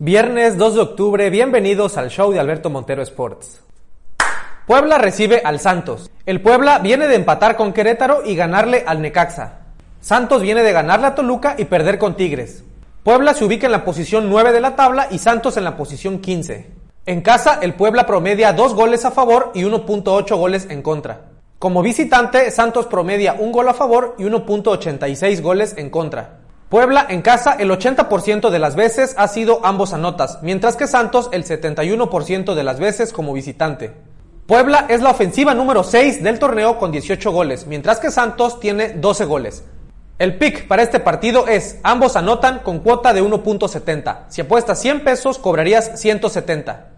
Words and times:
Viernes 0.00 0.56
2 0.56 0.74
de 0.76 0.80
octubre, 0.80 1.28
bienvenidos 1.28 1.96
al 1.96 2.08
show 2.08 2.30
de 2.30 2.38
Alberto 2.38 2.70
Montero 2.70 3.02
Sports. 3.02 3.64
Puebla 4.64 4.96
recibe 4.96 5.42
al 5.44 5.58
Santos. 5.58 6.08
El 6.24 6.40
Puebla 6.40 6.78
viene 6.78 7.08
de 7.08 7.16
empatar 7.16 7.56
con 7.56 7.72
Querétaro 7.72 8.22
y 8.24 8.36
ganarle 8.36 8.84
al 8.86 9.02
Necaxa. 9.02 9.54
Santos 10.00 10.40
viene 10.40 10.62
de 10.62 10.70
ganarle 10.70 11.08
a 11.08 11.16
Toluca 11.16 11.56
y 11.58 11.64
perder 11.64 11.98
con 11.98 12.14
Tigres. 12.14 12.62
Puebla 13.02 13.34
se 13.34 13.44
ubica 13.44 13.66
en 13.66 13.72
la 13.72 13.84
posición 13.84 14.30
9 14.30 14.52
de 14.52 14.60
la 14.60 14.76
tabla 14.76 15.08
y 15.10 15.18
Santos 15.18 15.56
en 15.56 15.64
la 15.64 15.76
posición 15.76 16.20
15. 16.20 16.70
En 17.04 17.20
casa, 17.20 17.58
el 17.60 17.74
Puebla 17.74 18.06
promedia 18.06 18.52
2 18.52 18.74
goles 18.74 19.04
a 19.04 19.10
favor 19.10 19.50
y 19.52 19.64
1.8 19.64 20.36
goles 20.36 20.68
en 20.70 20.80
contra. 20.80 21.22
Como 21.58 21.82
visitante, 21.82 22.52
Santos 22.52 22.86
promedia 22.86 23.34
un 23.36 23.50
gol 23.50 23.68
a 23.68 23.74
favor 23.74 24.14
y 24.16 24.22
1.86 24.22 25.42
goles 25.42 25.74
en 25.76 25.90
contra. 25.90 26.37
Puebla 26.68 27.06
en 27.08 27.22
casa 27.22 27.56
el 27.58 27.70
80% 27.70 28.50
de 28.50 28.58
las 28.58 28.76
veces 28.76 29.14
ha 29.16 29.26
sido 29.28 29.64
ambos 29.64 29.94
anotas, 29.94 30.40
mientras 30.42 30.76
que 30.76 30.86
Santos 30.86 31.30
el 31.32 31.46
71% 31.46 32.54
de 32.54 32.62
las 32.62 32.78
veces 32.78 33.14
como 33.14 33.32
visitante. 33.32 33.94
Puebla 34.46 34.84
es 34.90 35.00
la 35.00 35.08
ofensiva 35.08 35.54
número 35.54 35.82
6 35.82 36.22
del 36.22 36.38
torneo 36.38 36.78
con 36.78 36.92
18 36.92 37.32
goles, 37.32 37.66
mientras 37.66 38.00
que 38.00 38.10
Santos 38.10 38.60
tiene 38.60 38.90
12 38.90 39.24
goles. 39.24 39.64
El 40.18 40.36
pick 40.36 40.68
para 40.68 40.82
este 40.82 41.00
partido 41.00 41.46
es 41.46 41.78
ambos 41.84 42.16
anotan 42.16 42.58
con 42.58 42.80
cuota 42.80 43.14
de 43.14 43.22
1.70. 43.22 44.24
Si 44.28 44.42
apuestas 44.42 44.78
100 44.78 45.04
pesos 45.04 45.38
cobrarías 45.38 45.98
170. 45.98 46.88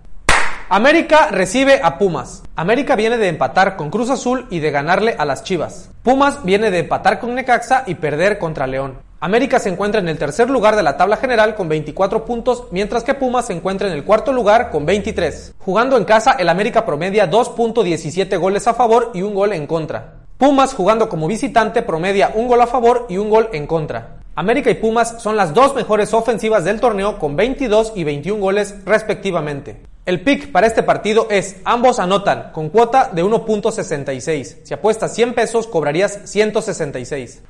América 0.69 1.29
recibe 1.31 1.79
a 1.81 1.97
Pumas. 1.97 2.43
América 2.57 2.97
viene 2.97 3.19
de 3.19 3.29
empatar 3.29 3.77
con 3.77 3.91
Cruz 3.91 4.11
Azul 4.11 4.49
y 4.51 4.59
de 4.59 4.73
ganarle 4.73 5.15
a 5.17 5.25
las 5.25 5.45
Chivas. 5.45 5.91
Pumas 6.03 6.43
viene 6.45 6.73
de 6.73 6.81
empatar 6.81 7.21
con 7.21 7.37
Necaxa 7.37 7.85
y 7.87 7.95
perder 7.95 8.41
contra 8.41 8.67
León. 8.67 9.10
América 9.23 9.59
se 9.59 9.69
encuentra 9.69 10.01
en 10.01 10.09
el 10.09 10.17
tercer 10.17 10.49
lugar 10.49 10.77
de 10.77 10.83
la 10.83 10.97
tabla 10.97 11.19
general 11.19 11.55
con 11.55 11.69
24 11.69 12.25
puntos, 12.25 12.65
mientras 12.71 13.05
que 13.05 13.13
Pumas 13.13 13.49
se 13.49 13.53
encuentra 13.53 13.87
en 13.87 13.93
el 13.93 14.03
cuarto 14.03 14.33
lugar 14.33 14.71
con 14.71 14.87
23. 14.87 15.57
Jugando 15.59 15.99
en 15.99 16.07
casa, 16.07 16.33
el 16.39 16.49
América 16.49 16.87
promedia 16.87 17.31
2.17 17.31 18.39
goles 18.39 18.67
a 18.67 18.73
favor 18.73 19.11
y 19.13 19.21
un 19.21 19.35
gol 19.35 19.53
en 19.53 19.67
contra. 19.67 20.15
Pumas 20.39 20.73
jugando 20.73 21.11
como 21.11 21.29
visitante 21.29 21.83
promedia 21.83 22.33
un 22.35 22.49
gol 22.49 22.63
a 22.63 22.67
favor 22.67 23.05
y 23.11 23.19
un 23.19 23.29
gol 23.29 23.51
en 23.53 23.67
contra. 23.67 24.21
América 24.37 24.71
y 24.71 24.77
Pumas 24.77 25.21
son 25.21 25.37
las 25.37 25.53
dos 25.53 25.75
mejores 25.75 26.15
ofensivas 26.15 26.65
del 26.65 26.81
torneo 26.81 27.19
con 27.19 27.37
22 27.37 27.93
y 27.97 28.05
21 28.05 28.41
goles 28.41 28.75
respectivamente. 28.87 29.83
El 30.07 30.23
pick 30.23 30.51
para 30.51 30.67
este 30.67 30.83
partido 30.83 31.29
es 31.31 31.57
ambos 31.67 31.99
anotan 31.99 32.53
con 32.53 32.71
cuota 32.71 33.11
de 33.13 33.23
1.66. 33.23 34.61
Si 34.65 34.73
apuestas 34.73 35.15
100 35.15 35.35
pesos 35.35 35.67
cobrarías 35.67 36.21
166. 36.25 37.43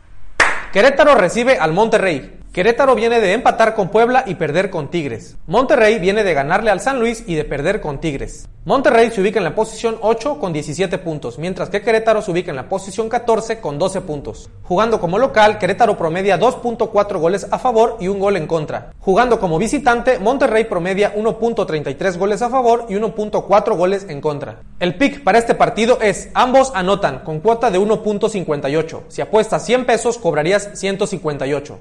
Querétaro 0.73 1.17
recibe 1.17 1.57
al 1.59 1.73
Monterrey. 1.73 2.40
Querétaro 2.53 2.97
viene 2.97 3.21
de 3.21 3.33
empatar 3.33 3.77
con 3.77 3.91
Puebla 3.91 4.25
y 4.27 4.35
perder 4.35 4.71
con 4.71 4.91
Tigres. 4.91 5.37
Monterrey 5.47 6.01
viene 6.01 6.25
de 6.25 6.35
ganarle 6.35 6.73
al 6.73 6.81
San 6.81 6.99
Luis 6.99 7.23
y 7.25 7.37
de 7.37 7.45
perder 7.45 7.81
con 7.81 8.01
Tigres. 8.01 8.49
Monterrey 8.65 9.13
se 9.13 9.21
ubica 9.21 9.39
en 9.39 9.45
la 9.45 9.55
posición 9.55 9.99
8 10.01 10.41
con 10.41 10.53
17 10.53 10.99
puntos, 10.99 11.39
mientras 11.39 11.71
que 11.71 11.81
Querétaro 11.81 12.23
se 12.23 12.33
ubica 12.33 12.51
en 12.51 12.57
la 12.57 12.69
posición 12.69 13.09
14 13.09 13.61
con 13.61 13.79
12 13.79 14.01
puntos. 14.01 14.51
Jugando 14.65 15.01
como 15.01 15.17
local, 15.17 15.59
Querétaro 15.59 15.97
promedia 15.97 16.41
2.4 16.41 17.21
goles 17.21 17.47
a 17.53 17.61
favor 17.61 17.99
y 18.01 18.09
un 18.09 18.19
gol 18.19 18.37
en 18.37 18.49
contra. 18.49 18.95
Jugando 18.99 19.39
como 19.39 19.57
visitante, 19.57 20.19
Monterrey 20.19 20.65
promedia 20.65 21.15
1.33 21.15 22.19
goles 22.19 22.43
a 22.43 22.51
favor 22.51 22.87
y 22.89 22.95
1.4 22.95 23.77
goles 23.77 24.07
en 24.09 24.21
contra. 24.21 24.63
El 24.81 24.97
pick 24.97 25.23
para 25.23 25.39
este 25.39 25.55
partido 25.55 26.01
es 26.03 26.31
ambos 26.35 26.73
anotan 26.75 27.21
con 27.21 27.39
cuota 27.39 27.71
de 27.71 27.79
1.58. 27.79 29.03
Si 29.07 29.23
apuestas 29.23 29.65
100 29.65 29.87
pesos 29.87 30.19
cobrarías 30.19 30.71
158. 30.75 31.79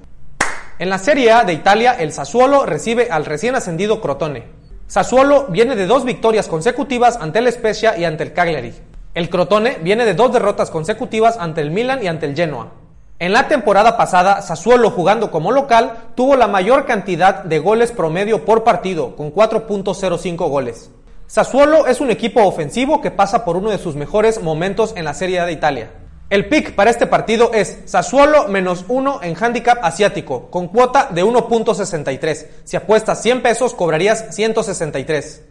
En 0.80 0.90
la 0.90 0.98
Serie 0.98 1.34
A 1.34 1.44
de 1.44 1.52
Italia, 1.52 1.92
el 2.00 2.14
Sassuolo 2.14 2.66
recibe 2.66 3.10
al 3.12 3.26
recién 3.26 3.54
ascendido 3.54 4.00
Crotone. 4.00 4.46
Sassuolo 4.88 5.48
viene 5.50 5.76
de 5.76 5.86
dos 5.86 6.06
victorias 6.06 6.48
consecutivas 6.48 7.18
ante 7.18 7.40
el 7.40 7.52
Spezia 7.52 7.98
y 7.98 8.06
ante 8.06 8.24
el 8.24 8.32
Cagliari. 8.32 8.74
El 9.14 9.30
Crotone 9.30 9.80
viene 9.82 10.06
de 10.06 10.14
dos 10.14 10.32
derrotas 10.32 10.72
consecutivas 10.72 11.36
ante 11.38 11.60
el 11.60 11.72
Milan 11.72 12.02
y 12.02 12.08
ante 12.08 12.28
el 12.28 12.34
Genoa. 12.34 12.72
En 13.20 13.34
la 13.34 13.50
temporada 13.50 13.98
pasada, 13.98 14.42
Sassuolo 14.42 14.90
jugando 14.90 15.32
como 15.32 15.52
local 15.52 16.12
tuvo 16.16 16.38
la 16.38 16.48
mayor 16.48 16.86
cantidad 16.86 17.44
de 17.44 17.60
goles 17.60 17.92
promedio 17.92 18.46
por 18.46 18.64
partido, 18.64 19.18
con 19.18 19.34
4.05 19.34 20.50
goles. 20.50 20.92
Sassuolo 21.28 21.88
es 21.88 22.00
un 22.00 22.10
equipo 22.10 22.46
ofensivo 22.46 23.02
que 23.02 23.12
pasa 23.12 23.44
por 23.44 23.58
uno 23.58 23.70
de 23.70 23.80
sus 23.80 23.98
mejores 23.98 24.42
momentos 24.42 24.94
en 24.96 25.04
la 25.04 25.14
Serie 25.14 25.42
A 25.42 25.46
de 25.46 25.52
Italia. 25.52 25.90
El 26.30 26.48
pick 26.48 26.76
para 26.76 26.92
este 26.92 27.08
partido 27.08 27.52
es 27.54 27.80
Sassuolo 27.86 28.48
menos 28.48 28.86
1 28.88 29.22
en 29.24 29.36
handicap 29.36 29.80
asiático, 29.82 30.52
con 30.52 30.68
cuota 30.68 31.10
de 31.10 31.24
1.63. 31.26 32.46
Si 32.66 32.78
apuestas 32.78 33.24
100 33.24 33.42
pesos, 33.42 33.74
cobrarías 33.74 34.36
163. 34.36 35.42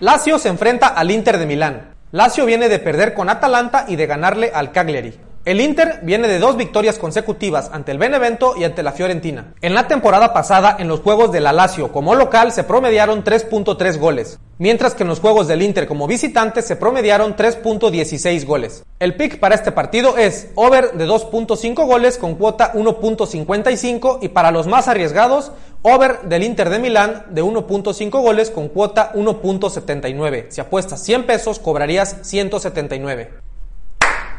Lazio 0.00 0.38
se 0.38 0.50
enfrenta 0.50 0.88
al 0.88 1.10
Inter 1.10 1.38
de 1.38 1.46
Milán. 1.46 1.94
Lazio 2.12 2.44
viene 2.44 2.68
de 2.68 2.78
perder 2.78 3.14
con 3.14 3.30
Atalanta 3.30 3.86
y 3.88 3.96
de 3.96 4.06
ganarle 4.06 4.50
al 4.54 4.72
Cagliari. 4.72 5.18
El 5.48 5.62
Inter 5.62 6.00
viene 6.02 6.28
de 6.28 6.40
dos 6.40 6.58
victorias 6.58 6.98
consecutivas 6.98 7.70
ante 7.72 7.90
el 7.90 7.96
Benevento 7.96 8.52
y 8.54 8.64
ante 8.64 8.82
la 8.82 8.92
Fiorentina. 8.92 9.54
En 9.62 9.72
la 9.72 9.88
temporada 9.88 10.34
pasada, 10.34 10.76
en 10.78 10.88
los 10.88 11.00
juegos 11.00 11.32
de 11.32 11.40
la 11.40 11.54
Lazio 11.54 11.90
como 11.90 12.14
local 12.14 12.52
se 12.52 12.64
promediaron 12.64 13.24
3.3 13.24 13.98
goles, 13.98 14.38
mientras 14.58 14.94
que 14.94 15.04
en 15.04 15.08
los 15.08 15.20
juegos 15.20 15.48
del 15.48 15.62
Inter 15.62 15.88
como 15.88 16.06
visitante 16.06 16.60
se 16.60 16.76
promediaron 16.76 17.34
3.16 17.34 18.44
goles. 18.44 18.84
El 18.98 19.16
pick 19.16 19.40
para 19.40 19.54
este 19.54 19.72
partido 19.72 20.18
es 20.18 20.48
over 20.54 20.92
de 20.92 21.06
2.5 21.06 21.86
goles 21.86 22.18
con 22.18 22.34
cuota 22.34 22.74
1.55 22.74 24.18
y 24.20 24.28
para 24.28 24.50
los 24.50 24.66
más 24.66 24.86
arriesgados, 24.86 25.52
over 25.80 26.20
del 26.24 26.42
Inter 26.42 26.68
de 26.68 26.78
Milán 26.78 27.24
de 27.30 27.42
1.5 27.42 28.10
goles 28.20 28.50
con 28.50 28.68
cuota 28.68 29.14
1.79. 29.14 30.50
Si 30.50 30.60
apuestas 30.60 31.02
100 31.02 31.24
pesos 31.24 31.58
cobrarías 31.58 32.18
179. 32.20 33.47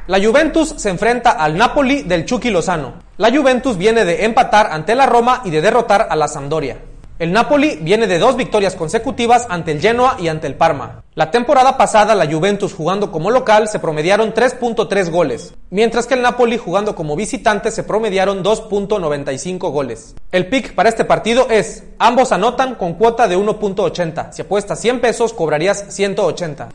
La 0.10 0.20
Juventus 0.20 0.74
se 0.76 0.90
enfrenta 0.90 1.30
al 1.30 1.56
Napoli 1.56 2.02
del 2.02 2.26
Chucky 2.26 2.50
Lozano. 2.50 2.96
La 3.18 3.30
Juventus 3.30 3.78
viene 3.78 4.06
de 4.06 4.26
empatar 4.26 4.70
ante 4.72 4.96
la 4.96 5.06
Roma 5.06 5.44
y 5.46 5.52
de 5.52 5.62
derrotar 5.62 6.08
a 6.10 6.16
la 6.16 6.28
Sampdoria. 6.28 6.80
El 7.20 7.32
Napoli 7.32 7.78
viene 7.80 8.08
de 8.08 8.18
dos 8.18 8.36
victorias 8.36 8.74
consecutivas 8.74 9.46
ante 9.52 9.72
el 9.72 9.80
Genoa 9.80 10.18
y 10.20 10.28
ante 10.28 10.48
el 10.48 10.56
Parma. 10.56 11.04
La 11.14 11.30
temporada 11.30 11.78
pasada 11.78 12.16
la 12.16 12.26
Juventus 12.26 12.74
jugando 12.74 13.12
como 13.12 13.30
local 13.30 13.68
se 13.68 13.78
promediaron 13.78 14.34
3.3 14.34 15.12
goles, 15.12 15.54
mientras 15.70 16.08
que 16.08 16.16
el 16.16 16.24
Napoli 16.24 16.58
jugando 16.58 16.96
como 16.96 17.16
visitante 17.16 17.70
se 17.70 17.84
promediaron 17.84 18.44
2.95 18.44 19.72
goles. 19.72 20.16
El 20.32 20.48
pick 20.48 20.74
para 20.74 20.90
este 20.90 21.06
partido 21.06 21.46
es, 21.52 21.84
ambos 22.00 22.32
anotan 22.32 22.74
con 22.74 22.96
cuota 22.96 23.28
de 23.28 23.38
1.80. 23.38 24.32
Si 24.32 24.42
apuestas 24.42 24.80
100 24.80 25.02
pesos 25.02 25.34
cobrarías 25.34 25.86
180. 25.90 26.70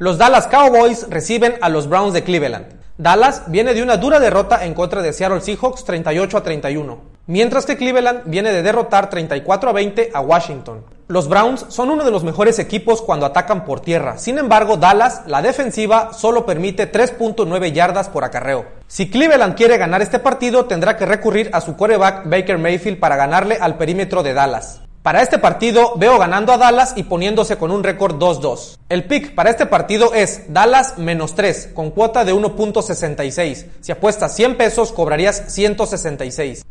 Los 0.00 0.16
Dallas 0.16 0.46
Cowboys 0.46 1.10
reciben 1.10 1.56
a 1.60 1.68
los 1.68 1.86
Browns 1.86 2.14
de 2.14 2.24
Cleveland. 2.24 2.68
Dallas 2.96 3.42
viene 3.48 3.74
de 3.74 3.82
una 3.82 3.98
dura 3.98 4.18
derrota 4.18 4.64
en 4.64 4.72
contra 4.72 5.02
de 5.02 5.12
Seattle 5.12 5.42
Seahawks 5.42 5.84
38 5.84 6.38
a 6.38 6.42
31, 6.42 7.00
mientras 7.26 7.66
que 7.66 7.76
Cleveland 7.76 8.22
viene 8.24 8.50
de 8.50 8.62
derrotar 8.62 9.10
34 9.10 9.68
a 9.68 9.72
20 9.74 10.10
a 10.14 10.20
Washington. 10.22 10.86
Los 11.08 11.28
Browns 11.28 11.66
son 11.68 11.90
uno 11.90 12.02
de 12.02 12.10
los 12.10 12.24
mejores 12.24 12.58
equipos 12.58 13.02
cuando 13.02 13.26
atacan 13.26 13.66
por 13.66 13.80
tierra. 13.80 14.16
Sin 14.16 14.38
embargo, 14.38 14.78
Dallas, 14.78 15.20
la 15.26 15.42
defensiva, 15.42 16.14
solo 16.14 16.46
permite 16.46 16.90
3.9 16.90 17.70
yardas 17.70 18.08
por 18.08 18.24
acarreo. 18.24 18.64
Si 18.86 19.10
Cleveland 19.10 19.54
quiere 19.54 19.76
ganar 19.76 20.00
este 20.00 20.18
partido, 20.18 20.64
tendrá 20.64 20.96
que 20.96 21.04
recurrir 21.04 21.50
a 21.52 21.60
su 21.60 21.76
quarterback 21.76 22.22
Baker 22.24 22.56
Mayfield 22.56 22.98
para 22.98 23.16
ganarle 23.16 23.58
al 23.60 23.76
perímetro 23.76 24.22
de 24.22 24.32
Dallas. 24.32 24.80
Para 25.02 25.22
este 25.22 25.38
partido 25.38 25.94
veo 25.96 26.18
ganando 26.18 26.52
a 26.52 26.58
Dallas 26.58 26.92
y 26.94 27.04
poniéndose 27.04 27.56
con 27.56 27.70
un 27.70 27.82
récord 27.82 28.16
2-2. 28.16 28.76
El 28.90 29.04
pick 29.04 29.34
para 29.34 29.48
este 29.48 29.64
partido 29.64 30.12
es 30.12 30.52
Dallas 30.52 30.98
menos 30.98 31.34
3 31.34 31.70
con 31.72 31.90
cuota 31.90 32.22
de 32.26 32.34
1.66. 32.34 33.66
Si 33.80 33.92
apuestas 33.92 34.36
100 34.36 34.58
pesos 34.58 34.92
cobrarías 34.92 35.54
166. 35.54 36.66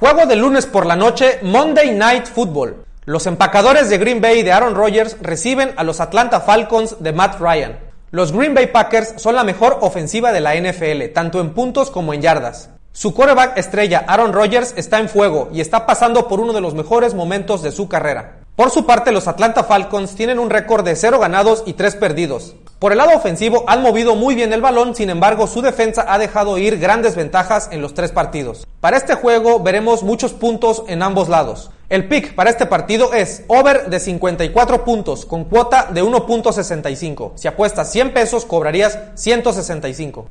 Juego 0.00 0.26
de 0.26 0.34
lunes 0.34 0.66
por 0.66 0.84
la 0.84 0.96
noche, 0.96 1.38
Monday 1.42 1.94
Night 1.94 2.26
Football. 2.26 2.84
Los 3.04 3.28
empacadores 3.28 3.88
de 3.88 3.98
Green 3.98 4.20
Bay 4.20 4.42
de 4.42 4.50
Aaron 4.50 4.74
Rodgers 4.74 5.16
reciben 5.20 5.74
a 5.76 5.84
los 5.84 6.00
Atlanta 6.00 6.40
Falcons 6.40 6.96
de 6.98 7.12
Matt 7.12 7.38
Ryan. 7.38 7.78
Los 8.10 8.32
Green 8.32 8.52
Bay 8.52 8.66
Packers 8.66 9.14
son 9.18 9.36
la 9.36 9.44
mejor 9.44 9.78
ofensiva 9.82 10.32
de 10.32 10.40
la 10.40 10.56
NFL, 10.56 11.12
tanto 11.14 11.40
en 11.40 11.54
puntos 11.54 11.92
como 11.92 12.14
en 12.14 12.20
yardas. 12.20 12.70
Su 12.94 13.14
quarterback 13.14 13.56
estrella 13.56 14.04
Aaron 14.06 14.34
Rodgers 14.34 14.74
está 14.76 14.98
en 15.00 15.08
fuego 15.08 15.48
y 15.50 15.62
está 15.62 15.86
pasando 15.86 16.28
por 16.28 16.40
uno 16.40 16.52
de 16.52 16.60
los 16.60 16.74
mejores 16.74 17.14
momentos 17.14 17.62
de 17.62 17.72
su 17.72 17.88
carrera. 17.88 18.40
Por 18.54 18.70
su 18.70 18.84
parte, 18.84 19.12
los 19.12 19.28
Atlanta 19.28 19.64
Falcons 19.64 20.14
tienen 20.14 20.38
un 20.38 20.50
récord 20.50 20.84
de 20.84 20.94
0 20.94 21.18
ganados 21.18 21.62
y 21.64 21.72
3 21.72 21.96
perdidos. 21.96 22.54
Por 22.78 22.92
el 22.92 22.98
lado 22.98 23.16
ofensivo 23.16 23.64
han 23.66 23.80
movido 23.80 24.14
muy 24.14 24.34
bien 24.34 24.52
el 24.52 24.60
balón, 24.60 24.94
sin 24.94 25.08
embargo 25.08 25.46
su 25.46 25.62
defensa 25.62 26.04
ha 26.06 26.18
dejado 26.18 26.58
ir 26.58 26.78
grandes 26.78 27.16
ventajas 27.16 27.68
en 27.72 27.80
los 27.80 27.94
tres 27.94 28.10
partidos. 28.10 28.66
Para 28.80 28.96
este 28.96 29.14
juego 29.14 29.60
veremos 29.60 30.02
muchos 30.02 30.32
puntos 30.32 30.82
en 30.88 31.02
ambos 31.02 31.28
lados. 31.28 31.70
El 31.88 32.08
pick 32.08 32.34
para 32.34 32.50
este 32.50 32.66
partido 32.66 33.14
es 33.14 33.44
over 33.46 33.88
de 33.88 34.00
54 34.00 34.84
puntos 34.84 35.24
con 35.24 35.44
cuota 35.44 35.88
de 35.92 36.02
1.65. 36.02 37.32
Si 37.36 37.48
apuestas 37.48 37.90
100 37.90 38.12
pesos 38.12 38.44
cobrarías 38.44 38.98
165. 39.14 40.26